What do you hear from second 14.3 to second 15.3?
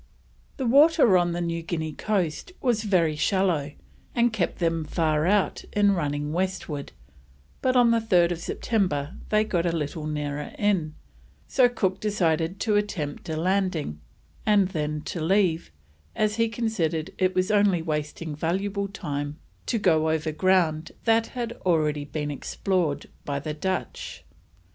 and then to